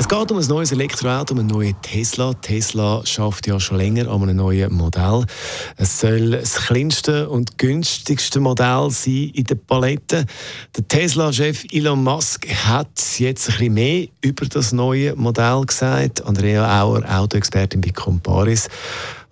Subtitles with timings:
[0.00, 2.32] Es geht um ein neues Elektroauto, um einen neuen Tesla.
[2.32, 5.26] Tesla schafft ja schon länger an einem neuen Modell.
[5.76, 10.24] Es soll das kleinste und günstigste Modell sein in der Palette.
[10.74, 12.88] Der Tesla-Chef Elon Musk hat
[13.18, 16.24] jetzt ein bisschen mehr über das neue Modell gesagt.
[16.24, 18.70] Andrea Auer, Autoexpertin bei Comparis.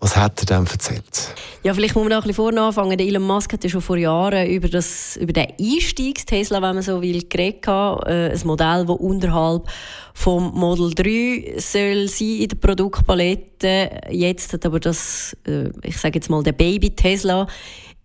[0.01, 1.28] Was hat er dann erzählt?
[1.65, 2.99] Ja, vielleicht muss man noch ein bisschen vorne anfangen.
[2.99, 7.03] Elon Musk hat ja schon vor Jahren über, das, über den Einstiegs-Tesla, wenn man so
[7.03, 7.67] will, geredet.
[7.67, 9.69] Äh, ein Modell, das unterhalb
[10.15, 13.91] vom Model 3 soll sein in der Produktpalette.
[14.11, 17.49] Jetzt hat aber das, äh, ich sage jetzt mal, der Baby-Tesla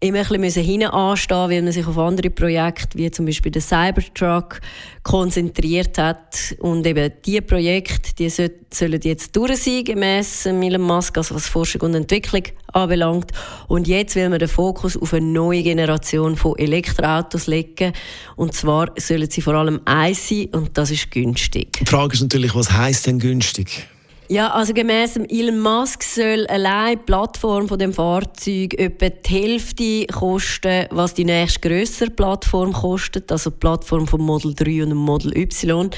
[0.04, 3.62] immer ein bisschen hinten anstehen weil man sich auf andere Projekte, wie zum Beispiel den
[3.62, 4.60] Cybertruck,
[5.04, 6.56] konzentriert hat.
[6.60, 11.82] Und eben diese Projekte, die sollen jetzt durch sein, gemäss Elon Musk, also was Forschung
[11.82, 13.32] und Entwicklung anbelangt.
[13.68, 17.94] Und jetzt will man den Fokus auf eine neue Generation von Elektroautos legen.
[18.36, 21.80] Und zwar sollen sie vor allem eins sein, und das ist günstig.
[21.80, 23.88] Die Frage ist natürlich, was heisst denn günstig?
[24.30, 30.08] Ja, also gemäss Elon Musk soll allein die Plattform von dem Fahrzeug etwa die Hälfte
[30.08, 35.38] kosten, was die nächste größere Plattform kostet, also die Plattform vom Model 3 und Model
[35.38, 35.90] Y.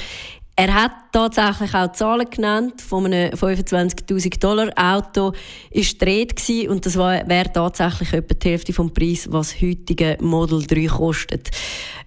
[0.58, 2.80] Er hat tatsächlich auch Zahlen genannt.
[2.80, 5.32] Von einem 25.000 Dollar Auto
[5.70, 6.32] ist dreht
[6.66, 11.50] und das wäre tatsächlich etwa die Hälfte vom Preis, was heutige Model 3 kostet.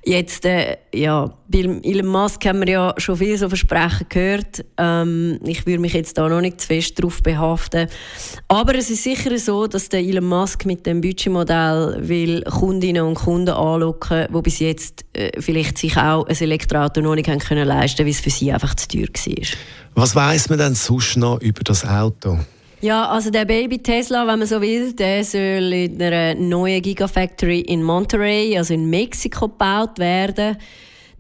[0.06, 4.64] Jetzt, äh, ja, bei Elon Musk haben wir ja schon viel so Versprechen gehört.
[4.78, 7.90] Ähm, ich würde mich jetzt da noch nicht zu fest darauf behaften.
[8.48, 13.16] Aber es ist sicher so, dass der Elon Musk mit dem Budgetmodell will Kundinnen und
[13.16, 17.68] Kunden anlocken, die bis jetzt äh, vielleicht sich auch ein Elektroauto noch nicht haben können
[17.68, 19.46] leisten, weil es für sie einfach zu teuer war.
[19.96, 22.40] Was weiß man denn sonst noch über das Auto?
[22.82, 27.60] Ja, also der Baby Tesla, wenn man so will, der soll in einer neuen Gigafactory
[27.60, 30.56] in Monterey, also in Mexiko, gebaut werden.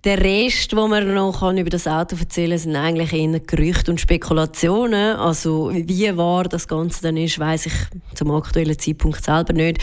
[0.05, 3.99] Der Rest, wo man noch über das Auto erzählen kann, sind eigentlich eher Gerüchte und
[3.99, 5.17] Spekulationen.
[5.17, 7.73] Also wie wahr das Ganze dann ist, weiß ich
[8.15, 9.79] zum aktuellen Zeitpunkt selber nicht.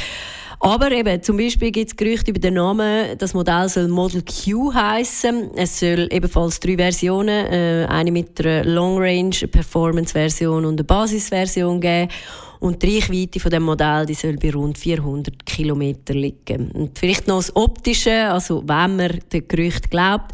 [0.60, 3.16] Aber eben, zum Beispiel gibt es Gerüchte über den Namen.
[3.18, 5.50] Das Modell soll Model Q heißen.
[5.54, 10.84] Es soll ebenfalls drei Versionen, äh, eine mit einer Long Range Performance Version und eine
[10.84, 12.10] Basisversion geben.
[12.58, 16.70] Und die Reichweite von dem Modell die soll bei rund 400 km liegen.
[16.72, 20.32] Und vielleicht noch das Optische, also wenn man den Gerücht glaubt,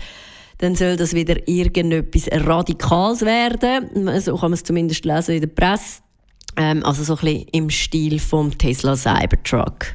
[0.59, 4.21] dann soll das wieder irgendetwas Radikales werden.
[4.21, 6.03] So kann man es zumindest lesen in der Presse.
[6.57, 9.87] Ähm, also so ein bisschen im Stil vom Tesla Cybertruck.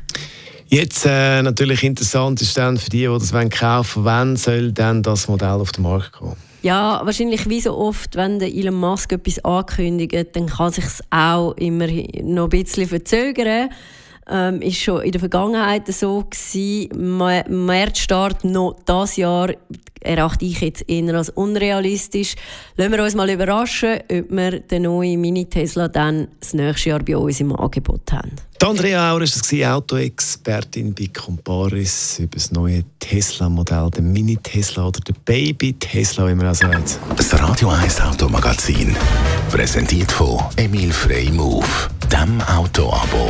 [0.69, 5.01] Jetzt äh, natürlich interessant ist dann für die, die das kaufen wollen, wann soll dann
[5.01, 6.35] das Modell auf den Markt kommen?
[6.61, 11.53] Ja, wahrscheinlich wie so oft, wenn der Elon Musk etwas ankündigt, dann kann sich auch
[11.53, 13.69] immer noch ein bisschen verzögern.
[14.29, 17.65] Ähm, ist schon in der Vergangenheit so gewesen.
[17.65, 19.51] Märzstart noch das Jahr
[20.01, 22.35] erachte ich jetzt eher als unrealistisch.
[22.75, 27.17] Lassen wir uns mal überraschen, ob wir den neuen Mini-Tesla dann das nächste Jahr bei
[27.17, 28.31] uns im Angebot haben.
[28.59, 35.15] Die Andrea Auer war Autoexpertin bei Comparis über das neue Tesla-Modell, den Mini-Tesla oder den
[35.25, 36.99] Baby-Tesla, wie man auch sagt.
[37.15, 38.95] Das Radio 1 Automagazin,
[39.51, 41.67] präsentiert von Emil Frey Move,
[42.11, 43.29] dem Autoabo